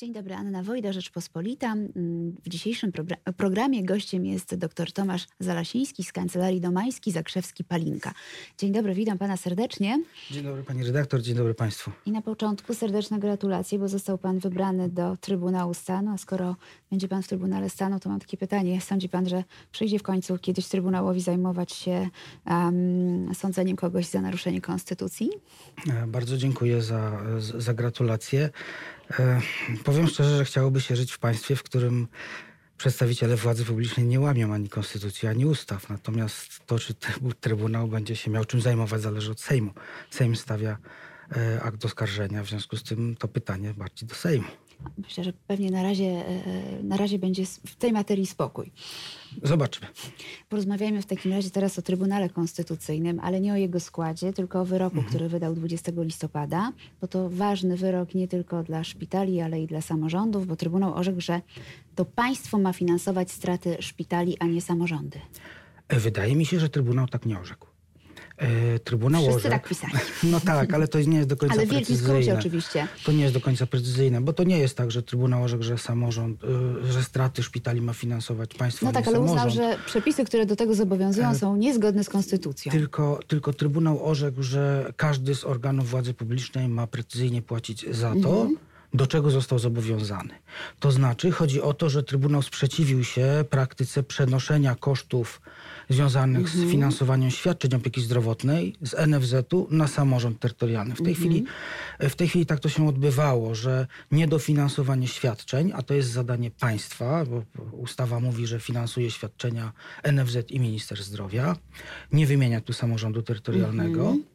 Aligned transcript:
Dzień 0.00 0.12
dobry, 0.12 0.34
Anna 0.34 0.62
Wojda, 0.62 0.92
Rzeczpospolita. 0.92 1.74
W 2.44 2.48
dzisiejszym 2.48 2.92
programie 3.36 3.84
gościem 3.84 4.26
jest 4.26 4.54
dr 4.54 4.92
Tomasz 4.92 5.26
Zalasiński 5.40 6.04
z 6.04 6.12
Kancelarii 6.12 6.60
Domański, 6.60 7.12
Zakrzewski, 7.12 7.64
Palinka. 7.64 8.12
Dzień 8.58 8.72
dobry, 8.72 8.94
witam 8.94 9.18
pana 9.18 9.36
serdecznie. 9.36 10.02
Dzień 10.30 10.44
dobry 10.44 10.62
pani 10.62 10.84
redaktor, 10.84 11.22
dzień 11.22 11.34
dobry 11.34 11.54
państwu. 11.54 11.90
I 12.06 12.12
na 12.12 12.22
początku 12.22 12.74
serdeczne 12.74 13.18
gratulacje, 13.18 13.78
bo 13.78 13.88
został 13.88 14.18
pan 14.18 14.38
wybrany 14.38 14.88
do 14.88 15.16
Trybunału 15.16 15.74
Stanu, 15.74 16.10
a 16.10 16.18
skoro 16.18 16.56
będzie 16.90 17.08
pan 17.08 17.22
w 17.22 17.28
Trybunale 17.28 17.70
Stanu, 17.70 18.00
to 18.00 18.08
mam 18.08 18.20
takie 18.20 18.36
pytanie. 18.36 18.80
Sądzi 18.80 19.08
pan, 19.08 19.28
że 19.28 19.44
przyjdzie 19.72 19.98
w 19.98 20.02
końcu 20.02 20.38
kiedyś 20.38 20.68
Trybunałowi 20.68 21.20
zajmować 21.20 21.72
się 21.72 22.08
um, 22.46 23.34
sądzeniem 23.34 23.76
kogoś 23.76 24.06
za 24.06 24.20
naruszenie 24.20 24.60
konstytucji? 24.60 25.30
E, 25.90 26.06
bardzo 26.06 26.36
dziękuję 26.36 26.82
za, 26.82 27.20
za 27.38 27.74
gratulacje. 27.74 28.50
E, 29.18 29.40
powiem 29.84 30.08
szczerze, 30.08 30.36
że 30.36 30.44
chciałoby 30.44 30.80
się 30.80 30.96
żyć 30.96 31.12
w 31.12 31.18
państwie, 31.18 31.56
w 31.56 31.62
którym 31.62 32.08
przedstawiciele 32.76 33.36
władzy 33.36 33.64
publicznej 33.64 34.06
nie 34.06 34.20
łamią 34.20 34.54
ani 34.54 34.68
konstytucji, 34.68 35.28
ani 35.28 35.46
ustaw. 35.46 35.88
Natomiast 35.88 36.66
to, 36.66 36.78
czy 36.78 36.94
Trybunał 37.40 37.88
będzie 37.88 38.16
się 38.16 38.30
miał 38.30 38.44
czym 38.44 38.60
zajmować, 38.60 39.00
zależy 39.00 39.30
od 39.30 39.40
Sejmu. 39.40 39.70
Sejm 40.10 40.36
stawia 40.36 40.78
e, 41.36 41.62
akt 41.62 41.84
oskarżenia, 41.84 42.42
w 42.42 42.48
związku 42.48 42.76
z 42.76 42.82
tym 42.82 43.16
to 43.16 43.28
pytanie 43.28 43.74
bardziej 43.74 44.08
do 44.08 44.14
Sejmu. 44.14 44.48
Myślę, 44.98 45.24
że 45.24 45.32
pewnie 45.46 45.70
na 45.70 45.82
razie, 45.82 46.04
e, 46.04 46.82
na 46.82 46.96
razie 46.96 47.18
będzie 47.18 47.46
w 47.46 47.76
tej 47.76 47.92
materii 47.92 48.26
spokój. 48.26 48.72
Zobaczmy. 49.42 49.86
Porozmawiajmy 50.48 51.02
w 51.02 51.06
takim 51.06 51.32
razie 51.32 51.50
teraz 51.50 51.78
o 51.78 51.82
Trybunale 51.82 52.28
Konstytucyjnym, 52.28 53.20
ale 53.20 53.40
nie 53.40 53.52
o 53.52 53.56
jego 53.56 53.80
składzie, 53.80 54.32
tylko 54.32 54.60
o 54.60 54.64
wyroku, 54.64 54.96
mhm. 54.96 55.08
który 55.08 55.28
wydał 55.28 55.54
20 55.54 55.92
listopada, 55.96 56.72
bo 57.00 57.08
to 57.08 57.30
ważny 57.30 57.76
wyrok 57.76 58.14
nie 58.14 58.28
tylko 58.28 58.62
dla 58.62 58.84
szpitali, 58.84 59.40
ale 59.40 59.62
i 59.62 59.66
dla 59.66 59.80
samorządów, 59.80 60.46
bo 60.46 60.56
Trybunał 60.56 60.94
orzekł, 60.94 61.20
że 61.20 61.40
to 61.94 62.04
państwo 62.04 62.58
ma 62.58 62.72
finansować 62.72 63.30
straty 63.30 63.76
szpitali, 63.80 64.36
a 64.38 64.46
nie 64.46 64.60
samorządy. 64.60 65.20
E, 65.88 66.00
wydaje 66.00 66.36
mi 66.36 66.46
się, 66.46 66.60
że 66.60 66.68
Trybunał 66.68 67.08
tak 67.08 67.26
nie 67.26 67.38
orzekł. 67.38 67.69
E, 68.40 68.78
Trybunał 68.78 69.22
Wszyscy 69.22 69.48
tak 69.48 69.68
pisali. 69.68 69.92
No 70.32 70.40
tak, 70.40 70.74
ale 70.74 70.88
to 70.88 71.00
nie 71.00 71.16
jest 71.16 71.28
do 71.28 71.36
końca 71.36 71.54
ale 71.54 71.66
precyzyjne. 71.66 72.14
Ale 72.14 72.36
w 72.36 72.38
oczywiście. 72.38 72.86
To 73.04 73.12
nie 73.12 73.22
jest 73.22 73.34
do 73.34 73.40
końca 73.40 73.66
precyzyjne, 73.66 74.20
bo 74.20 74.32
to 74.32 74.44
nie 74.44 74.58
jest 74.58 74.76
tak, 74.76 74.90
że 74.90 75.02
Trybunał 75.02 75.42
orzekł, 75.42 75.62
że 75.62 75.78
samorząd, 75.78 76.44
y, 76.44 76.92
że 76.92 77.02
straty 77.02 77.42
szpitali 77.42 77.80
ma 77.80 77.92
finansować 77.92 78.54
państwo, 78.54 78.86
No 78.86 78.92
tak, 78.92 79.08
ale 79.08 79.16
samorząd. 79.16 79.50
uznał, 79.50 79.50
że 79.50 79.78
przepisy, 79.86 80.24
które 80.24 80.46
do 80.46 80.56
tego 80.56 80.74
zobowiązują 80.74 81.30
e, 81.30 81.34
są 81.34 81.56
niezgodne 81.56 82.04
z 82.04 82.08
konstytucją. 82.08 82.72
Tylko, 82.72 83.20
tylko 83.26 83.52
Trybunał 83.52 84.06
orzekł, 84.06 84.42
że 84.42 84.92
każdy 84.96 85.34
z 85.34 85.44
organów 85.44 85.90
władzy 85.90 86.14
publicznej 86.14 86.68
ma 86.68 86.86
precyzyjnie 86.86 87.42
płacić 87.42 87.86
za 87.96 88.12
to, 88.22 88.42
mhm 88.42 88.69
do 88.94 89.06
czego 89.06 89.30
został 89.30 89.58
zobowiązany. 89.58 90.34
To 90.80 90.90
znaczy, 90.90 91.30
chodzi 91.30 91.62
o 91.62 91.74
to, 91.74 91.90
że 91.90 92.02
Trybunał 92.02 92.42
sprzeciwił 92.42 93.04
się 93.04 93.44
praktyce 93.50 94.02
przenoszenia 94.02 94.74
kosztów 94.74 95.40
związanych 95.88 96.48
z 96.48 96.54
mhm. 96.54 96.70
finansowaniem 96.70 97.30
świadczeń 97.30 97.74
opieki 97.74 98.00
zdrowotnej 98.00 98.76
z 98.82 99.06
NFZ-u 99.06 99.68
na 99.70 99.88
samorząd 99.88 100.40
terytorialny. 100.40 100.94
W 100.94 101.02
tej, 101.02 101.12
mhm. 101.12 101.16
chwili, 101.16 101.44
w 102.00 102.14
tej 102.14 102.28
chwili 102.28 102.46
tak 102.46 102.60
to 102.60 102.68
się 102.68 102.88
odbywało, 102.88 103.54
że 103.54 103.86
niedofinansowanie 104.10 105.08
świadczeń, 105.08 105.72
a 105.74 105.82
to 105.82 105.94
jest 105.94 106.10
zadanie 106.10 106.50
państwa, 106.50 107.24
bo 107.24 107.42
ustawa 107.72 108.20
mówi, 108.20 108.46
że 108.46 108.60
finansuje 108.60 109.10
świadczenia 109.10 109.72
NFZ 110.12 110.50
i 110.50 110.60
minister 110.60 111.02
zdrowia, 111.02 111.56
nie 112.12 112.26
wymienia 112.26 112.60
tu 112.60 112.72
samorządu 112.72 113.22
terytorialnego. 113.22 114.00
Mhm 114.00 114.29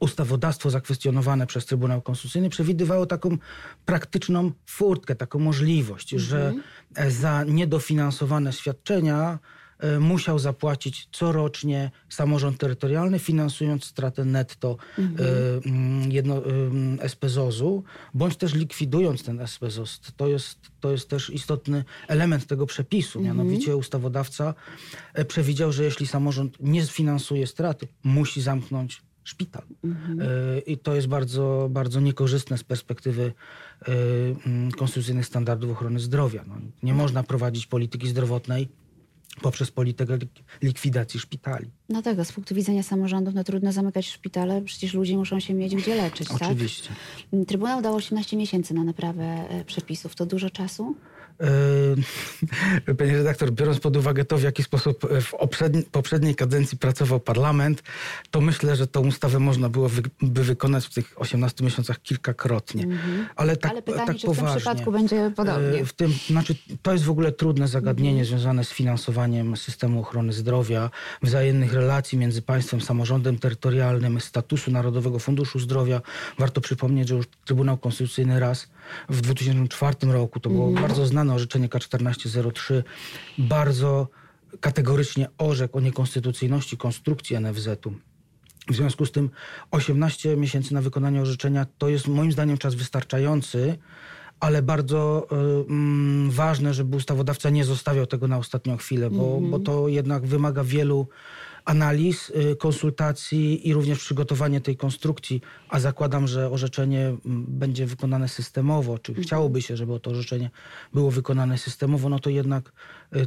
ustawodawstwo 0.00 0.70
zakwestionowane 0.70 1.46
przez 1.46 1.66
Trybunał 1.66 2.02
Konstytucyjny 2.02 2.50
przewidywało 2.50 3.06
taką 3.06 3.38
praktyczną 3.84 4.52
furtkę, 4.66 5.14
taką 5.14 5.38
możliwość, 5.38 6.14
mhm. 6.14 6.28
że 6.28 6.54
za 7.10 7.44
niedofinansowane 7.44 8.52
świadczenia 8.52 9.38
e, 9.78 10.00
musiał 10.00 10.38
zapłacić 10.38 11.08
corocznie 11.12 11.90
samorząd 12.08 12.58
terytorialny, 12.58 13.18
finansując 13.18 13.84
stratę 13.84 14.24
netto 14.24 14.76
mhm. 14.98 15.28
E, 15.28 15.68
mm, 15.68 16.12
jedno, 16.12 16.42
e, 17.02 17.08
SPZOZ-u, 17.08 17.84
bądź 18.14 18.36
też 18.36 18.54
likwidując 18.54 19.22
ten 19.22 19.46
SPZOZ. 19.46 20.00
To 20.16 20.28
jest, 20.28 20.58
to 20.80 20.92
jest 20.92 21.08
też 21.08 21.30
istotny 21.30 21.84
element 22.08 22.46
tego 22.46 22.66
przepisu. 22.66 23.18
Mhm. 23.18 23.36
Mianowicie 23.36 23.76
ustawodawca 23.76 24.54
przewidział, 25.28 25.72
że 25.72 25.84
jeśli 25.84 26.06
samorząd 26.06 26.56
nie 26.60 26.84
sfinansuje 26.84 27.46
straty, 27.46 27.88
musi 28.04 28.42
zamknąć 28.42 29.02
szpital. 29.24 29.62
Mhm. 29.84 30.20
E, 30.20 30.58
I 30.58 30.78
to 30.78 30.94
jest 30.94 31.06
bardzo, 31.06 31.68
bardzo 31.70 32.00
niekorzystne 32.00 32.58
z 32.58 32.64
perspektywy 32.64 33.32
e, 33.82 33.92
konstytucyjnych 34.76 35.26
standardów 35.26 35.70
ochrony 35.70 36.00
zdrowia. 36.00 36.44
No, 36.46 36.54
nie 36.82 36.94
można 36.94 37.22
prowadzić 37.22 37.66
polityki 37.66 38.08
zdrowotnej 38.08 38.68
poprzez 39.40 39.70
politykę 39.70 40.18
likwidacji 40.62 41.20
szpitali. 41.20 41.70
No 41.88 42.02
tego, 42.02 42.24
z 42.24 42.32
punktu 42.32 42.54
widzenia 42.54 42.82
samorządów, 42.82 43.34
no 43.34 43.44
trudno 43.44 43.72
zamykać 43.72 44.06
szpitale, 44.06 44.62
przecież 44.62 44.94
ludzie 44.94 45.16
muszą 45.16 45.40
się 45.40 45.54
mieć 45.54 45.76
gdzie 45.76 45.94
leczyć, 45.94 46.30
Oczywiście. 46.30 46.88
Tak? 46.88 47.46
Trybunał 47.46 47.82
dał 47.82 47.94
18 47.94 48.36
miesięcy 48.36 48.74
na 48.74 48.84
naprawę 48.84 49.24
e, 49.24 49.64
przepisów. 49.64 50.14
To 50.14 50.26
dużo 50.26 50.50
czasu? 50.50 50.96
Yy, 52.86 52.94
panie 52.98 53.12
redaktor, 53.12 53.52
biorąc 53.52 53.80
pod 53.80 53.96
uwagę 53.96 54.24
to, 54.24 54.38
w 54.38 54.42
jaki 54.42 54.62
sposób 54.62 55.06
w 55.20 55.32
poprzedniej 55.90 56.34
kadencji 56.34 56.78
pracował 56.78 57.20
parlament, 57.20 57.82
to 58.30 58.40
myślę, 58.40 58.76
że 58.76 58.86
tą 58.86 59.06
ustawę 59.06 59.38
można 59.38 59.68
było 59.68 59.90
by 60.22 60.44
wykonać 60.44 60.86
w 60.86 60.94
tych 60.94 61.14
18 61.16 61.64
miesiącach 61.64 62.02
kilkakrotnie. 62.02 62.86
-hmm. 62.86 63.24
Ale 63.36 63.56
tak, 63.56 63.70
Ale 63.70 63.82
pytanie, 63.82 64.06
tak 64.06 64.16
czy 64.16 64.26
poważnie. 64.26 64.48
w 64.48 64.52
tym 64.52 64.60
przypadku 64.60 64.92
będzie 64.92 65.32
podobnie? 65.36 65.78
Yy, 65.78 65.86
w 65.86 65.92
tym, 65.92 66.12
znaczy, 66.26 66.54
to 66.82 66.92
jest 66.92 67.04
w 67.04 67.10
ogóle 67.10 67.32
trudne 67.32 67.68
zagadnienie 67.68 68.22
-hmm. 68.22 68.28
związane 68.28 68.64
z 68.64 68.70
finansowaniem 68.70 69.56
systemu 69.56 70.00
ochrony 70.00 70.32
zdrowia, 70.32 70.90
wzajemnych 71.22 71.72
relacji 71.72 72.18
między 72.18 72.42
państwem, 72.42 72.80
samorządem 72.80 73.38
terytorialnym, 73.38 74.20
statusu 74.20 74.70
Narodowego 74.70 75.18
Funduszu 75.18 75.58
Zdrowia. 75.58 76.00
Warto 76.38 76.60
przypomnieć, 76.60 77.08
że 77.08 77.14
już 77.14 77.26
Trybunał 77.44 77.78
Konstytucyjny 77.78 78.40
raz 78.40 78.68
w 79.08 79.20
2004 79.20 79.96
roku, 80.02 80.40
to 80.40 80.50
było 80.50 80.68
mm. 80.68 80.82
bardzo 80.82 81.06
znane 81.06 81.31
orzeczenie 81.34 81.68
K1403, 81.68 82.82
bardzo 83.38 84.08
kategorycznie 84.60 85.28
orzekł 85.38 85.78
o 85.78 85.80
niekonstytucyjności 85.80 86.76
konstrukcji 86.76 87.36
NFZ-u. 87.40 87.94
W 88.68 88.74
związku 88.74 89.06
z 89.06 89.12
tym 89.12 89.30
18 89.70 90.36
miesięcy 90.36 90.74
na 90.74 90.82
wykonanie 90.82 91.22
orzeczenia 91.22 91.66
to 91.78 91.88
jest 91.88 92.08
moim 92.08 92.32
zdaniem 92.32 92.58
czas 92.58 92.74
wystarczający, 92.74 93.78
ale 94.40 94.62
bardzo 94.62 95.26
y, 96.28 96.32
ważne, 96.32 96.74
żeby 96.74 96.96
ustawodawca 96.96 97.50
nie 97.50 97.64
zostawiał 97.64 98.06
tego 98.06 98.28
na 98.28 98.38
ostatnią 98.38 98.76
chwilę, 98.76 99.10
bo, 99.10 99.36
mm 99.36 99.44
-hmm. 99.44 99.50
bo 99.50 99.58
to 99.58 99.88
jednak 99.88 100.26
wymaga 100.26 100.64
wielu 100.64 101.08
analiz, 101.64 102.30
y, 102.30 102.56
konsultacji 102.56 103.68
i 103.68 103.74
również 103.74 103.98
przygotowanie 103.98 104.60
tej 104.60 104.76
konstrukcji, 104.76 105.40
a 105.68 105.80
zakładam, 105.80 106.26
że 106.26 106.50
orzeczenie 106.50 107.16
będzie 107.48 107.86
wykonane 107.86 108.28
systemowo, 108.28 108.98
czy 108.98 109.12
mhm. 109.12 109.26
chciałoby 109.26 109.62
się, 109.62 109.76
żeby 109.76 110.00
to 110.00 110.10
orzeczenie 110.10 110.50
było 110.92 111.10
wykonane 111.10 111.58
systemowo, 111.58 112.08
no 112.08 112.18
to 112.18 112.30
jednak 112.30 112.72
y, 113.16 113.26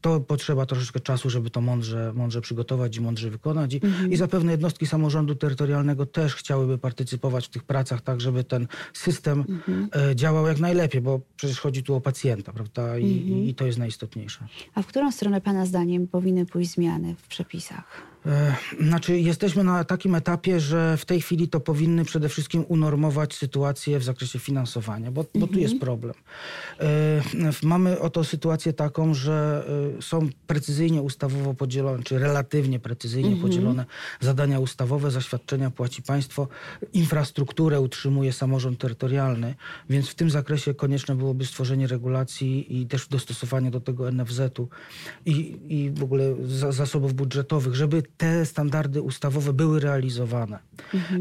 to 0.00 0.20
potrzeba 0.20 0.66
troszeczkę 0.66 1.00
czasu, 1.00 1.30
żeby 1.30 1.50
to 1.50 1.60
mądrze, 1.60 2.12
mądrze 2.14 2.40
przygotować 2.40 2.96
i 2.96 3.00
mądrze 3.00 3.30
wykonać. 3.30 3.74
I, 3.74 3.80
mhm. 3.86 4.12
I 4.12 4.16
zapewne 4.16 4.52
jednostki 4.52 4.86
samorządu 4.86 5.34
terytorialnego 5.34 6.06
też 6.06 6.34
chciałyby 6.34 6.78
partycypować 6.78 7.46
w 7.46 7.50
tych 7.50 7.64
pracach, 7.64 8.00
tak 8.00 8.20
żeby 8.20 8.44
ten 8.44 8.66
system 8.92 9.44
mhm. 9.48 9.88
E, 10.10 10.16
działał 10.16 10.46
jak 10.46 10.60
najlepiej, 10.60 11.00
bo 11.00 11.20
przecież 11.36 11.60
chodzi 11.60 11.82
tu 11.82 11.94
o 11.94 12.00
pacjenta, 12.00 12.52
prawda? 12.52 12.98
I, 12.98 13.18
mhm. 13.18 13.42
i 13.42 13.54
to 13.54 13.66
jest 13.66 13.78
najistotniejsze. 13.78 14.46
A 14.74 14.82
w 14.82 14.86
którą 14.86 15.12
stronę 15.12 15.40
Pana 15.40 15.66
zdaniem 15.66 16.08
powinny 16.08 16.46
pójść 16.46 16.70
zmiany 16.70 17.14
w 17.14 17.28
przepisach? 17.28 18.07
E, 18.26 18.54
znaczy, 18.80 19.18
jesteśmy 19.18 19.64
na 19.64 19.84
takim 19.84 20.14
etapie, 20.14 20.60
że 20.60 20.96
w 20.96 21.04
tej 21.04 21.20
chwili 21.20 21.48
to 21.48 21.60
powinny 21.60 22.04
przede 22.04 22.28
wszystkim 22.28 22.64
unormować 22.68 23.34
sytuację 23.34 23.98
w 23.98 24.04
zakresie 24.04 24.38
finansowania, 24.38 25.10
bo, 25.10 25.24
bo 25.34 25.46
tu 25.46 25.58
jest 25.58 25.72
mhm. 25.72 25.80
problem. 25.80 26.14
E, 26.80 27.22
mamy 27.62 28.00
oto 28.00 28.24
sytuację 28.24 28.72
taką, 28.72 29.14
że 29.14 29.66
e, 29.98 30.02
są 30.02 30.28
precyzyjnie 30.46 31.02
ustawowo 31.02 31.54
podzielone, 31.54 32.02
czy 32.02 32.18
relatywnie 32.18 32.78
precyzyjnie 32.78 33.30
mhm. 33.30 33.48
podzielone 33.48 33.84
zadania 34.20 34.60
ustawowe, 34.60 35.10
zaświadczenia 35.10 35.70
płaci 35.70 36.02
państwo, 36.02 36.48
infrastrukturę 36.92 37.80
utrzymuje 37.80 38.32
samorząd 38.32 38.78
terytorialny, 38.78 39.54
więc 39.90 40.08
w 40.08 40.14
tym 40.14 40.30
zakresie 40.30 40.74
konieczne 40.74 41.14
byłoby 41.14 41.46
stworzenie 41.46 41.86
regulacji 41.86 42.80
i 42.80 42.86
też 42.86 43.08
dostosowanie 43.08 43.70
do 43.70 43.80
tego 43.80 44.12
NFZ-u 44.12 44.68
i, 45.26 45.58
i 45.68 45.90
w 45.90 46.02
ogóle 46.02 46.34
zasobów 46.70 47.14
budżetowych, 47.14 47.74
żeby 47.74 48.02
te 48.16 48.46
standardy 48.46 49.02
ustawowe 49.02 49.52
były 49.52 49.80
realizowane. 49.80 50.58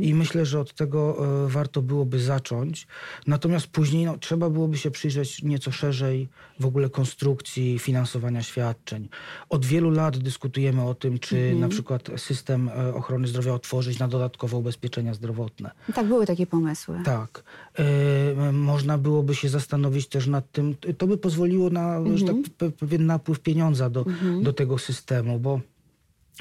I 0.02 0.14
myślę, 0.14 0.46
że 0.46 0.60
od 0.60 0.74
tego 0.74 1.18
e, 1.46 1.50
warto 1.50 1.82
byłoby 1.82 2.20
zacząć. 2.20 2.88
Natomiast 3.28 3.68
później 3.68 4.06
no, 4.06 4.18
trzeba 4.18 4.50
byłoby 4.50 4.78
się 4.78 4.92
przyjrzeć 4.92 5.44
nieco 5.44 5.72
szerzej 5.72 6.30
w 6.60 6.66
ogóle 6.66 6.90
konstrukcji 6.90 7.80
finansowania 7.80 8.44
świadczeń. 8.44 9.10
Od 9.50 9.66
wielu 9.66 9.90
lat 9.90 10.18
dyskutujemy 10.18 10.84
o 10.84 10.94
tym, 10.94 11.20
czy 11.20 11.56
na 11.56 11.68
przykład 11.70 12.10
system 12.18 12.70
e, 12.70 12.94
ochrony 12.94 13.28
zdrowia 13.28 13.54
otworzyć 13.54 14.00
na 14.00 14.08
dodatkowe 14.08 14.58
ubezpieczenia 14.58 15.14
zdrowotne. 15.14 15.72
Tak, 15.94 16.08
były 16.08 16.26
takie 16.26 16.48
pomysły. 16.48 17.00
Tak. 17.06 17.44
E, 17.80 18.52
można 18.52 18.98
byłoby 18.98 19.36
się 19.36 19.50
zastanowić 19.50 20.08
też 20.08 20.28
nad 20.28 20.52
tym, 20.52 20.76
to 20.98 21.08
by 21.08 21.18
pozwoliło 21.18 21.70
na 21.70 22.00
tak, 22.28 22.36
pe- 22.36 22.72
pewien 22.72 23.06
napływ 23.06 23.40
pieniądza 23.40 23.90
do, 23.90 24.06
do 24.42 24.54
tego 24.54 24.78
systemu, 24.78 25.40
bo 25.40 25.62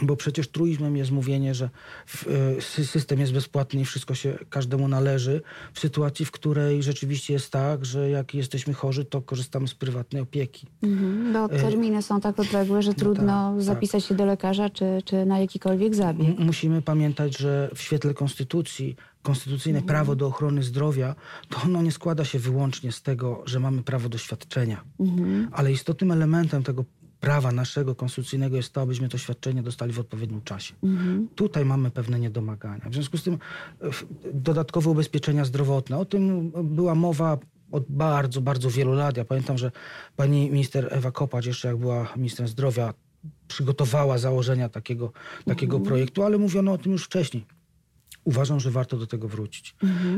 bo 0.02 0.16
przecież 0.16 0.48
truizmem 0.48 0.96
jest 0.96 1.10
mówienie, 1.10 1.54
że 1.54 1.70
e, 2.26 2.56
sy- 2.60 2.84
system 2.84 3.20
jest 3.20 3.32
bezpłatny 3.32 3.80
i 3.80 3.84
wszystko 3.84 4.14
się 4.14 4.38
każdemu 4.50 4.88
należy, 4.88 5.42
w 5.72 5.80
sytuacji, 5.80 6.24
w 6.26 6.30
której 6.30 6.82
rzeczywiście 6.82 7.32
jest 7.32 7.50
tak, 7.50 7.84
że 7.84 8.10
jak 8.10 8.34
jesteśmy 8.34 8.74
chorzy, 8.74 9.04
to 9.04 9.22
korzystamy 9.22 9.68
z 9.68 9.74
prywatnej 9.74 10.22
opieki. 10.22 10.66
Mhm, 10.82 11.32
bo 11.32 11.48
terminy 11.48 12.02
są 12.02 12.20
tak 12.20 12.40
odległe, 12.40 12.82
że 12.82 12.94
trudno 12.94 13.52
tak, 13.54 13.62
zapisać 13.62 14.04
się 14.04 14.14
do 14.14 14.26
lekarza 14.26 14.70
czy, 14.70 14.84
czy 15.04 15.26
na 15.26 15.38
jakikolwiek 15.38 15.94
zabieg. 15.94 16.28
M- 16.28 16.46
musimy 16.46 16.82
pamiętać, 16.82 17.38
że 17.38 17.70
w 17.74 17.82
świetle 17.82 18.14
konstytucji, 18.14 18.96
konstytucyjne 19.22 19.82
prawo 19.82 20.16
do 20.16 20.26
ochrony 20.26 20.62
zdrowia, 20.62 21.14
to 21.48 21.62
ono 21.64 21.82
nie 21.82 21.92
składa 21.92 22.24
się 22.24 22.38
wyłącznie 22.38 22.92
z 22.92 23.02
tego, 23.02 23.42
że 23.46 23.60
mamy 23.60 23.82
prawo 23.82 24.08
do 24.08 24.18
świadczenia. 24.18 24.84
Ale 25.52 25.72
istotnym 25.72 26.10
elementem 26.12 26.62
tego 26.62 26.84
prawa 27.20 27.52
naszego 27.52 27.94
konstytucyjnego 27.94 28.56
jest 28.56 28.72
to, 28.72 28.80
abyśmy 28.80 29.08
to 29.08 29.18
świadczenie 29.18 29.62
dostali 29.62 29.92
w 29.92 30.00
odpowiednim 30.00 30.42
czasie. 30.42 30.74
Tutaj 31.34 31.64
mamy 31.64 31.90
pewne 31.90 32.20
niedomagania. 32.20 32.90
W 32.90 32.94
związku 32.94 33.18
z 33.18 33.22
tym 33.22 33.38
dodatkowe 34.34 34.90
ubezpieczenia 34.90 35.44
zdrowotne. 35.44 35.98
O 35.98 36.04
tym 36.04 36.52
była 36.64 36.94
mowa 36.94 37.38
od 37.72 37.84
bardzo, 37.88 38.40
bardzo 38.40 38.70
wielu 38.70 38.92
lat. 38.92 39.16
Ja 39.16 39.24
pamiętam, 39.24 39.58
że 39.58 39.70
pani 40.16 40.50
minister 40.50 40.88
Ewa 40.90 41.10
Kopacz, 41.10 41.46
jeszcze 41.46 41.68
jak 41.68 41.76
była 41.76 42.12
ministrem 42.16 42.48
zdrowia, 42.48 42.94
przygotowała 43.48 44.18
założenia 44.18 44.68
takiego, 44.68 45.12
takiego 45.44 45.80
projektu, 45.80 46.22
ale 46.22 46.38
mówiono 46.38 46.72
o 46.72 46.78
tym 46.78 46.92
już 46.92 47.04
wcześniej. 47.04 47.46
Uważam, 48.26 48.60
że 48.60 48.70
warto 48.70 48.96
do 48.98 49.06
tego 49.06 49.28
wrócić. 49.28 49.74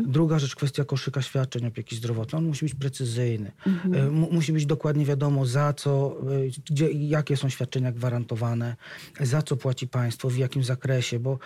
Druga 0.06 0.38
rzecz, 0.38 0.54
kwestia 0.56 0.84
koszyka 0.84 1.22
świadczeń 1.22 1.66
opieki 1.66 1.96
zdrowotnej. 1.96 2.38
On 2.38 2.46
musi 2.46 2.64
być 2.64 2.74
precyzyjny. 2.74 3.52
E, 3.94 4.10
mu- 4.10 4.32
musi 4.32 4.52
być 4.52 4.66
dokładnie 4.66 5.04
wiadomo, 5.04 5.46
za 5.46 5.72
co, 5.72 6.16
e, 6.22 6.24
gdzie, 6.70 6.90
jakie 6.90 7.36
są 7.36 7.48
świadczenia 7.48 7.92
gwarantowane, 7.92 8.76
za 9.20 9.42
co 9.42 9.56
płaci 9.56 9.88
państwo, 9.88 10.30
w 10.30 10.36
jakim 10.36 10.64
zakresie, 10.64 11.18
bo, 11.18 11.38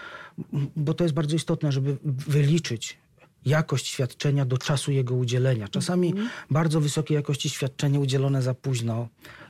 bo 0.76 0.94
to 0.94 1.04
jest 1.04 1.14
bardzo 1.14 1.36
istotne, 1.36 1.72
żeby 1.72 1.96
wyliczyć 2.04 2.98
jakość 3.44 3.86
świadczenia 3.86 4.44
do 4.44 4.58
czasu 4.58 4.92
jego 4.92 5.14
udzielenia. 5.14 5.68
Czasami 5.68 6.14
bardzo 6.50 6.80
wysokiej 6.80 7.14
jakości 7.14 7.48
świadczenie 7.50 8.00
udzielone 8.00 8.42
za 8.42 8.54
późno 8.54 9.08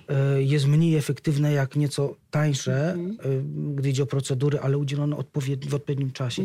e, 0.08 0.42
jest 0.42 0.66
mniej 0.66 0.96
efektywne 0.96 1.52
jak 1.52 1.76
nieco 1.76 2.16
tańsze, 2.30 2.94
e, 2.94 2.96
gdy 3.74 3.88
idzie 3.90 4.02
o 4.02 4.06
procedury, 4.06 4.60
ale 4.60 4.78
udzielone 4.78 5.16
odpowiedni, 5.16 5.70
w 5.70 5.74
odpowiednim 5.74 6.10
czasie. 6.10 6.42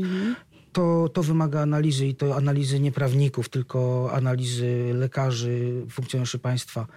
To, 0.78 1.10
to 1.10 1.24
wymaga 1.24 1.62
analizy 1.62 2.08
i 2.08 2.16
to 2.16 2.36
analizy 2.36 2.80
nie 2.80 2.92
prawników, 2.92 3.50
tylko 3.50 4.10
analizy 4.14 4.92
lekarzy, 4.94 5.86
funkcjonariuszy 5.90 6.40
państwa. 6.40 6.88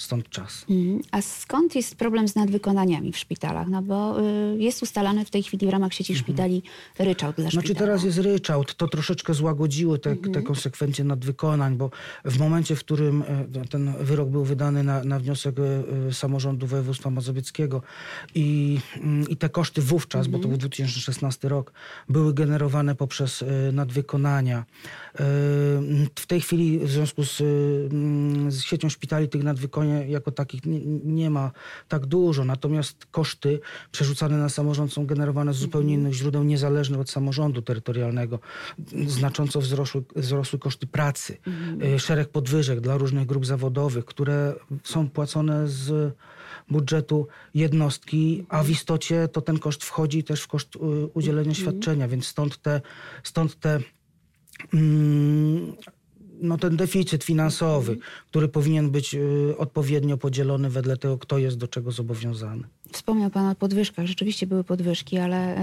Stąd 0.00 0.28
czas. 0.28 0.64
Mhm. 0.70 1.00
A 1.10 1.22
skąd 1.22 1.74
jest 1.74 1.94
problem 1.94 2.28
z 2.28 2.34
nadwykonaniami 2.34 3.12
w 3.12 3.18
szpitalach? 3.18 3.68
No 3.68 3.82
bo 3.82 4.20
y, 4.20 4.58
jest 4.58 4.82
ustalany 4.82 5.24
w 5.24 5.30
tej 5.30 5.42
chwili 5.42 5.66
w 5.66 5.70
ramach 5.70 5.94
sieci 5.94 6.16
szpitali 6.16 6.62
ryczałt 6.98 7.36
dla 7.36 7.50
Znaczy 7.50 7.66
szpitala. 7.66 7.86
teraz 7.86 8.04
jest 8.04 8.18
ryczałt, 8.18 8.74
to 8.74 8.88
troszeczkę 8.88 9.34
złagodziło 9.34 9.98
te, 9.98 10.16
te 10.16 10.42
konsekwencje 10.42 11.04
nadwykonań, 11.04 11.76
bo 11.76 11.90
w 12.24 12.38
momencie, 12.38 12.76
w 12.76 12.78
którym 12.78 13.22
e, 13.22 13.68
ten 13.68 13.94
wyrok 14.00 14.28
był 14.28 14.44
wydany 14.44 14.84
na, 14.84 15.04
na 15.04 15.18
wniosek 15.18 15.58
e, 15.58 15.62
e, 16.08 16.12
samorządu 16.12 16.66
województwa 16.66 17.10
mazowieckiego 17.10 17.82
i, 18.34 18.78
mm, 18.96 19.28
i 19.28 19.36
te 19.36 19.48
koszty 19.48 19.82
wówczas, 19.82 20.26
bo 20.26 20.38
to 20.38 20.48
był 20.48 20.56
2016 20.56 21.48
rok, 21.48 21.72
były 22.08 22.34
generowane 22.34 22.94
poprzez 22.94 23.44
nadwykonania. 23.72 24.64
W 26.18 26.26
tej 26.26 26.40
chwili 26.40 26.78
w 26.78 26.90
związku 26.90 27.24
z, 27.24 27.40
mm, 27.40 28.52
z 28.52 28.62
siecią 28.62 28.88
szpitali 28.88 29.28
tych 29.28 29.42
nadwykonań 29.42 29.89
jako 29.90 30.30
takich 30.30 30.66
nie, 30.66 30.80
nie 31.04 31.30
ma 31.30 31.50
tak 31.88 32.06
dużo, 32.06 32.44
natomiast 32.44 33.06
koszty 33.06 33.60
przerzucane 33.92 34.38
na 34.38 34.48
samorząd 34.48 34.92
są 34.92 35.06
generowane 35.06 35.54
z 35.54 35.56
zupełnie 35.56 35.94
innych 35.94 36.14
źródeł, 36.14 36.44
niezależnych 36.44 37.00
od 37.00 37.10
samorządu 37.10 37.62
terytorialnego. 37.62 38.38
Znacząco 39.06 39.60
wzrosły, 39.60 40.02
wzrosły 40.16 40.58
koszty 40.58 40.86
pracy, 40.86 41.38
y, 41.94 41.98
szereg 41.98 42.28
podwyżek 42.28 42.80
dla 42.80 42.96
różnych 42.96 43.26
grup 43.26 43.46
zawodowych, 43.46 44.04
które 44.04 44.54
są 44.84 45.10
płacone 45.10 45.68
z 45.68 46.14
budżetu 46.68 47.26
jednostki, 47.54 48.46
a 48.48 48.62
w 48.62 48.70
istocie 48.70 49.28
to 49.28 49.40
ten 49.40 49.58
koszt 49.58 49.84
wchodzi 49.84 50.24
też 50.24 50.42
w 50.42 50.48
koszt 50.48 50.76
y, 50.76 50.78
udzielenia 51.14 51.54
świadczenia, 51.54 52.08
więc 52.08 52.26
stąd 52.26 52.62
te, 52.62 52.80
stąd 53.22 53.60
te 53.60 53.80
mm, 54.74 55.72
no 56.40 56.58
ten 56.58 56.76
deficyt 56.76 57.24
finansowy, 57.24 57.96
który 58.30 58.48
powinien 58.48 58.90
być 58.90 59.14
y, 59.14 59.54
odpowiednio 59.58 60.16
podzielony 60.16 60.70
wedle 60.70 60.96
tego, 60.96 61.18
kto 61.18 61.38
jest 61.38 61.58
do 61.58 61.68
czego 61.68 61.90
zobowiązany. 61.90 62.62
Wspomniał 62.92 63.30
Pan 63.30 63.46
o 63.46 63.54
podwyżkach. 63.54 64.06
Rzeczywiście 64.06 64.46
były 64.46 64.64
podwyżki, 64.64 65.18
ale 65.18 65.56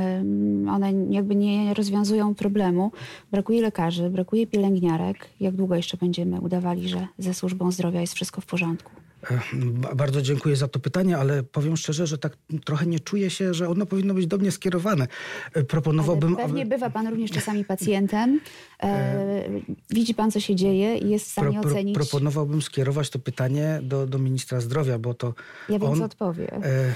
one 0.70 0.94
jakby 1.10 1.36
nie 1.36 1.74
rozwiązują 1.74 2.36
problemu. 2.36 2.92
Brakuje 3.32 3.62
lekarzy, 3.62 4.10
brakuje 4.10 4.48
pielęgniarek. 4.48 5.30
Jak 5.40 5.56
długo 5.56 5.76
jeszcze 5.76 5.98
będziemy 5.98 6.42
udawali, 6.42 6.90
że 6.90 7.08
ze 7.18 7.34
służbą 7.34 7.72
zdrowia 7.72 8.02
jest 8.02 8.14
wszystko 8.14 8.42
w 8.42 8.46
porządku? 8.46 8.92
E, 9.32 9.40
ba- 9.56 9.96
Bardzo 9.96 10.22
dziękuję 10.22 10.56
za 10.56 10.68
to 10.68 10.80
pytanie, 10.80 11.18
ale 11.18 11.44
powiem 11.44 11.78
szczerze, 11.78 12.08
że 12.08 12.18
tak 12.18 12.38
trochę 12.66 12.86
nie 12.86 13.00
czuję 13.00 13.30
się, 13.30 13.54
że 13.54 13.70
ono 13.70 13.86
powinno 13.86 14.14
być 14.14 14.28
do 14.28 14.38
mnie 14.38 14.52
skierowane. 14.52 15.08
E, 15.54 15.64
Proponowałbym. 15.64 16.36
Ale 16.36 16.44
pewnie 16.46 16.62
aby- 16.62 16.70
bywa 16.70 16.90
Pan 16.90 17.08
również 17.08 17.32
czasami 17.32 17.66
pacjentem. 17.66 18.40
E, 18.84 19.44
widzi 19.90 20.14
Pan, 20.14 20.32
co 20.32 20.40
się 20.40 20.56
dzieje 20.56 20.98
i 20.98 21.10
jest 21.10 21.26
w 21.28 21.32
stanie 21.32 21.52
pro, 21.52 21.62
pro, 21.62 21.72
ocenić. 21.72 21.96
proponowałbym 21.96 22.62
skierować 22.62 23.10
to 23.10 23.20
pytanie 23.20 23.80
do, 23.84 24.08
do 24.08 24.20
ministra 24.20 24.62
zdrowia, 24.62 25.00
bo 25.00 25.14
to. 25.14 25.34
Ja 25.70 25.80
wiem, 25.80 25.90
on, 25.90 25.98
co 25.98 26.04
odpowie. 26.06 26.54
e, 26.54 26.94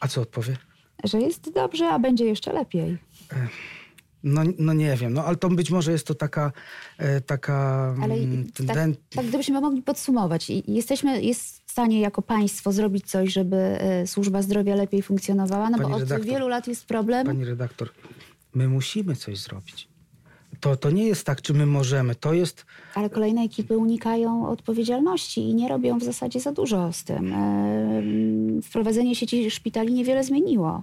A 0.00 0.08
co 0.08 0.20
odpowie? 0.20 0.56
Że 1.04 1.20
jest 1.20 1.52
dobrze, 1.54 1.88
a 1.88 1.98
będzie 1.98 2.24
jeszcze 2.24 2.52
lepiej. 2.52 2.98
No, 4.22 4.42
no 4.58 4.72
nie 4.72 4.96
wiem, 4.96 5.12
no 5.12 5.24
ale 5.24 5.36
to 5.36 5.48
być 5.48 5.70
może 5.70 5.92
jest 5.92 6.06
to 6.06 6.14
taka, 6.14 6.52
e, 6.98 7.20
taka 7.20 7.54
Ale 8.02 8.14
mm, 8.14 8.46
tak, 8.66 8.76
tak 9.10 9.26
gdybyśmy 9.26 9.60
mogli 9.60 9.82
podsumować. 9.82 10.50
Jesteśmy, 10.68 11.22
jest 11.22 11.62
w 11.66 11.70
stanie 11.70 12.00
jako 12.00 12.22
państwo 12.22 12.72
zrobić 12.72 13.06
coś, 13.06 13.32
żeby 13.32 13.56
e, 13.56 14.06
służba 14.06 14.42
zdrowia 14.42 14.74
lepiej 14.74 15.02
funkcjonowała? 15.02 15.70
No 15.70 15.78
Pani 15.78 15.90
bo 15.90 15.96
od 15.96 16.02
redaktor, 16.02 16.26
wielu 16.26 16.48
lat 16.48 16.68
jest 16.68 16.86
problem. 16.86 17.26
Pani 17.26 17.44
redaktor, 17.44 17.90
my 18.54 18.68
musimy 18.68 19.16
coś 19.16 19.38
zrobić. 19.38 19.88
To, 20.60 20.76
to 20.76 20.90
nie 20.90 21.06
jest 21.06 21.26
tak, 21.26 21.42
czy 21.42 21.54
my 21.54 21.66
możemy. 21.66 22.14
To 22.14 22.32
jest. 22.32 22.66
Ale 22.94 23.10
kolejne 23.10 23.42
ekipy 23.42 23.78
unikają 23.78 24.48
odpowiedzialności 24.48 25.40
i 25.40 25.54
nie 25.54 25.68
robią 25.68 25.98
w 25.98 26.04
zasadzie 26.04 26.40
za 26.40 26.52
dużo 26.52 26.92
z 26.92 27.04
tym. 27.04 27.32
E, 27.32 28.02
Wprowadzenie 28.62 29.14
sieci 29.14 29.50
szpitali 29.50 29.94
niewiele 29.94 30.24
zmieniło. 30.24 30.82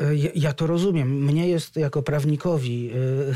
E, 0.00 0.14
Ja, 0.34 0.52
to 0.52 0.66
rozumiem. 0.66 1.24
Mnie 1.24 1.48
jest 1.48 1.76
jako 1.76 2.02
prawnikowi 2.02 2.90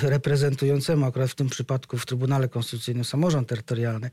e, 0.04 0.10
reprezentującemu 0.10 1.06
akurat 1.06 1.30
w 1.30 1.34
tym 1.34 1.48
przypadku 1.48 1.98
w 1.98 2.06
Trybunale 2.06 2.48
Konstytucyjnym 2.48 3.04
samorząd 3.04 3.48
terytorialny, 3.48 4.10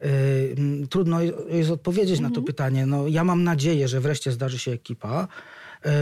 m, 0.00 0.86
trudno 0.90 1.18
jest 1.50 1.70
odpowiedzieć 1.70 2.20
na 2.20 2.30
to 2.30 2.42
pytanie. 2.42 2.86
No, 2.86 3.08
ja 3.08 3.24
mam 3.24 3.44
nadzieję, 3.44 3.88
że 3.88 4.00
wreszcie 4.00 4.32
zdarzy 4.32 4.58
się 4.58 4.72
ekipa. 4.72 5.28
E, 5.84 5.92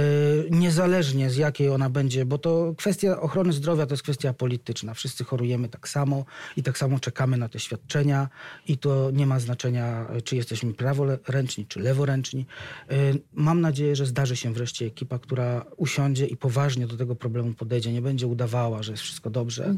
Niezależnie 0.50 1.30
z 1.30 1.36
jakiej 1.36 1.68
ona 1.70 1.90
będzie, 1.90 2.24
bo 2.24 2.38
to 2.38 2.74
kwestia 2.76 3.20
ochrony 3.20 3.52
zdrowia 3.52 3.86
to 3.86 3.94
jest 3.94 4.02
kwestia 4.02 4.32
polityczna. 4.32 4.94
Wszyscy 4.94 5.24
chorujemy 5.24 5.68
tak 5.68 5.88
samo 5.88 6.24
i 6.56 6.62
tak 6.62 6.78
samo 6.78 6.98
czekamy 6.98 7.36
na 7.36 7.48
te 7.48 7.58
świadczenia 7.60 8.28
i 8.68 8.78
to 8.78 9.10
nie 9.10 9.26
ma 9.26 9.40
znaczenia, 9.40 10.06
czy 10.24 10.36
jesteśmy 10.36 10.74
praworęczni, 10.74 11.66
czy 11.66 11.80
leworęczni. 11.80 12.46
E, 12.90 12.94
Mam 13.34 13.60
nadzieję, 13.60 13.96
że 13.96 14.06
zdarzy 14.06 14.36
się 14.36 14.52
wreszcie 14.52 14.86
ekipa, 14.86 15.18
która 15.18 15.64
usiądzie 15.76 16.26
i 16.26 16.36
poważnie 16.36 16.86
do 16.86 16.96
tego 16.96 17.16
problemu 17.16 17.54
podejdzie. 17.54 17.92
Nie 17.92 18.02
będzie 18.02 18.26
udawała, 18.26 18.82
że 18.82 18.92
jest 18.92 19.02
wszystko 19.02 19.30
dobrze, 19.30 19.74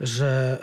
że 0.00 0.58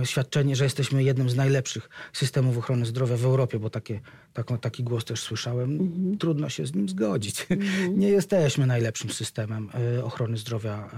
e, 0.00 0.06
świadczenie, 0.06 0.56
że 0.56 0.64
jesteśmy 0.64 1.02
jednym 1.02 1.30
z 1.30 1.36
najlepszych 1.36 1.88
systemów 2.12 2.58
ochrony 2.58 2.86
zdrowia 2.86 3.16
w 3.16 3.24
Europie, 3.24 3.58
bo 3.58 3.70
takie, 3.70 4.00
taką, 4.34 4.58
taki 4.58 4.82
głos 4.84 5.04
też 5.04 5.20
słyszałem. 5.20 5.78
Trudno 6.18 6.48
się 6.48 6.66
z 6.66 6.74
nim 6.74 6.88
zgodzić. 6.88 7.24
poprawić. 7.24 7.46
Nie 8.00 8.08
jesteśmy 8.08 8.66
najlepszym 8.66 9.10
systemem 9.10 9.68
y, 9.98 10.04
ochrony 10.04 10.36
zdrowia 10.36 10.90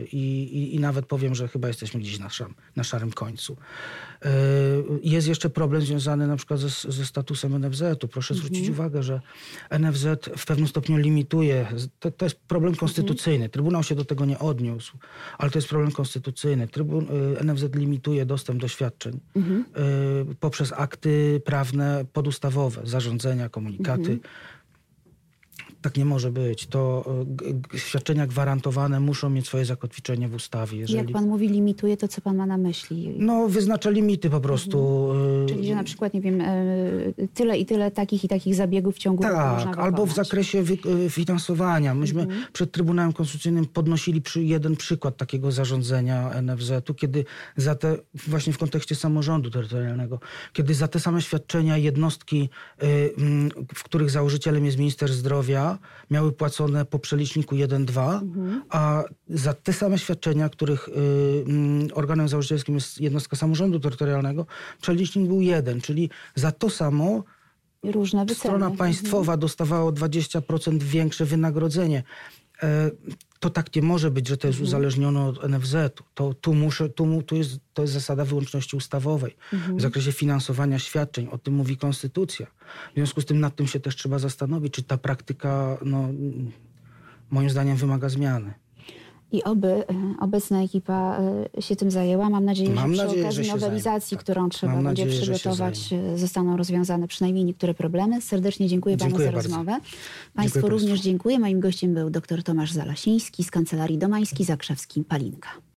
y, 0.00 0.06
i, 0.12 0.42
i, 0.42 0.74
i 0.74 0.80
nawet 0.80 1.06
powiem, 1.06 1.34
że 1.34 1.48
chyba 1.48 1.68
jesteśmy 1.68 2.00
gdzieś 2.00 2.18
na, 2.18 2.30
szam, 2.30 2.54
na 2.76 2.84
szarym 2.84 3.12
końcu. 3.12 3.56
Y, 4.24 4.28
Jest 5.02 5.28
jeszcze 5.28 5.50
problem 5.50 5.82
związany 5.82 6.26
na 6.26 6.36
przykład 6.36 6.60
ze, 6.60 6.92
ze 6.92 7.06
statusem 7.06 7.58
NFZ-u. 7.58 8.08
Proszę 8.08 8.34
zwrócić 8.34 8.68
uwagę, 8.68 9.02
że 9.02 9.20
NFZ 9.70 10.06
w 10.36 10.46
pewnym 10.46 10.68
stopniu 10.68 10.96
limituje, 10.96 11.66
to, 12.00 12.10
to 12.10 12.24
jest 12.26 12.40
problem 12.48 12.74
konstytucyjny. 12.74 13.48
Trybunał 13.48 13.82
się 13.82 13.94
do 13.94 14.04
tego 14.04 14.24
nie 14.24 14.38
odniósł, 14.38 14.98
ale 15.38 15.50
to 15.50 15.58
jest 15.58 15.68
problem 15.68 15.92
konstytucyjny. 15.92 16.68
Trybun, 16.68 17.06
NFZ 17.44 17.74
limituje 17.74 18.26
dostęp 18.26 18.60
do 18.60 18.68
świadczeń 18.68 19.20
y, 19.36 20.34
poprzez 20.40 20.72
akty 20.76 21.40
prawne 21.44 22.04
podustawowe, 22.12 22.75
zarządzenia, 22.84 23.48
komunikaty. 23.48 24.18
Tak 25.86 25.96
nie 25.96 26.04
może 26.04 26.30
być. 26.32 26.66
To 26.66 27.04
g- 27.26 27.78
świadczenia 27.78 28.26
gwarantowane 28.26 29.00
muszą 29.00 29.30
mieć 29.30 29.46
swoje 29.46 29.64
zakotwiczenie 29.64 30.28
w 30.28 30.34
ustawie. 30.34 30.80
Jak 30.80 30.90
Jeżeli... 30.90 31.12
pan 31.12 31.28
mówi 31.28 31.48
limituje, 31.48 31.96
to 31.96 32.08
co 32.08 32.20
pan 32.20 32.36
ma 32.36 32.46
na 32.46 32.58
myśli? 32.58 33.14
No, 33.18 33.48
wyznacza 33.48 33.90
limity 33.90 34.30
po 34.30 34.40
prostu. 34.40 35.08
y, 35.44 35.48
Czyli, 35.48 35.66
że 35.68 35.74
na 35.74 35.84
przykład, 35.84 36.14
nie 36.14 36.20
wiem, 36.20 36.40
e, 36.40 36.54
tyle 37.34 37.58
i 37.58 37.66
tyle 37.66 37.90
takich 37.90 38.24
i 38.24 38.28
takich 38.28 38.54
zabiegów 38.54 38.94
w 38.94 38.98
ciągu 38.98 39.22
roku 39.22 39.34
Tak, 39.36 39.78
albo 39.78 40.06
w 40.06 40.14
zakresie 40.14 40.64
finansowania. 41.10 41.94
Myśmy 41.94 42.22
Mhm. 42.22 42.40
przed 42.52 42.72
Trybunałem 42.72 43.12
Konstytucyjnym 43.12 43.66
podnosili 43.66 44.22
przy 44.22 44.42
jeden 44.44 44.76
przykład 44.76 45.16
takiego 45.16 45.52
zarządzenia 45.52 46.30
NFZ-u, 46.42 46.94
kiedy 46.94 47.24
za 47.56 47.74
te, 47.74 47.96
właśnie 48.28 48.52
w 48.52 48.58
kontekście 48.58 48.94
samorządu 48.94 49.50
terytorialnego, 49.50 50.20
kiedy 50.52 50.74
za 50.74 50.88
te 50.88 51.00
same 51.00 51.22
świadczenia 51.22 51.76
jednostki, 51.76 52.48
w 53.74 53.82
których 53.84 54.10
założycielem 54.10 54.64
jest 54.64 54.78
minister 54.78 55.12
zdrowia, 55.12 55.75
miały 56.10 56.32
płacone 56.32 56.84
po 56.84 56.98
przeliczniku 56.98 57.54
1-2, 57.54 58.20
Mhm. 58.22 58.62
a 58.70 59.04
za 59.28 59.54
te 59.54 59.72
same 59.72 59.98
świadczenia, 59.98 60.48
których 60.48 60.88
y, 60.88 60.92
mm, 61.46 61.88
organem 61.94 62.28
założycielskim 62.28 62.74
jest 62.74 63.00
jednostka 63.00 63.36
samorządu 63.36 63.80
terytorialnego, 63.80 64.46
przelicznik 64.82 65.26
był 65.26 65.40
1, 65.40 65.80
czyli 65.80 66.10
za 66.34 66.52
to 66.52 66.70
samo 66.70 67.24
strona 68.34 68.70
państwowa 68.70 69.36
dostawała 69.36 69.84
o 69.84 69.92
20% 69.92 70.82
większe 70.82 71.24
wynagrodzenie. 71.24 72.02
To 73.40 73.50
tak 73.50 73.76
nie 73.76 73.82
może 73.82 74.10
być, 74.10 74.28
że 74.28 74.36
to 74.36 74.46
jest 74.46 74.60
uzależnione 74.60 75.24
od 75.24 75.48
NFZ-u. 75.48 76.04
To, 76.14 76.34
tu, 76.34 76.54
muszę, 76.54 76.88
tu, 76.88 77.22
tu 77.22 77.36
jest, 77.36 77.58
to 77.74 77.82
jest 77.82 77.94
zasada 77.94 78.24
wyłączności 78.24 78.76
ustawowej 78.76 79.36
w 79.52 79.80
zakresie 79.80 80.12
finansowania 80.12 80.78
świadczeń. 80.78 81.28
O 81.30 81.38
tym 81.38 81.54
mówi 81.54 81.76
konstytucja. 81.76 82.46
W 82.90 82.94
związku 82.94 83.20
z 83.20 83.24
tym 83.24 83.40
nad 83.40 83.56
tym 83.56 83.66
się 83.66 83.80
też 83.80 83.96
trzeba 83.96 84.18
zastanowić, 84.18 84.74
czy 84.74 84.82
ta 84.82 84.98
praktyka 84.98 85.78
no, 85.84 86.08
moim 87.30 87.50
zdaniem 87.50 87.76
wymaga 87.76 88.08
zmiany. 88.08 88.54
I 89.32 89.44
oby 89.44 89.68
e, 89.68 89.84
obecna 90.20 90.62
ekipa 90.62 91.18
e, 91.56 91.62
się 91.62 91.76
tym 91.76 91.90
zajęła. 91.90 92.30
Mam 92.30 92.44
nadzieję, 92.44 92.70
Mam 92.70 92.94
że 92.94 93.06
przy 93.06 93.20
okazji 93.20 93.48
nowelizacji, 93.48 94.16
tak. 94.16 94.24
którą 94.24 94.48
trzeba 94.48 94.74
Mam 94.74 94.84
będzie 94.84 95.04
nadzieję, 95.04 95.22
przygotować, 95.22 95.92
e, 95.92 96.18
zostaną 96.18 96.56
rozwiązane 96.56 97.08
przynajmniej 97.08 97.44
niektóre 97.44 97.74
problemy. 97.74 98.20
Serdecznie 98.20 98.68
dziękuję, 98.68 98.96
Dziękuję 98.96 99.28
panu 99.28 99.30
za 99.30 99.32
bardzo. 99.32 99.48
rozmowę. 99.48 99.80
Państwu 100.34 100.54
Dziękuję 100.54 100.70
również 100.70 100.90
państwu. 100.90 101.04
dziękuję. 101.04 101.38
Moim 101.38 101.60
gościem 101.60 101.94
był 101.94 102.10
dr 102.10 102.42
Tomasz 102.42 102.72
Zalasiński 102.72 103.44
z 103.44 103.50
Kancelarii 103.50 103.98
Domański 103.98 104.44
Zakrzewskim 104.44 105.04
Palinka. 105.04 105.48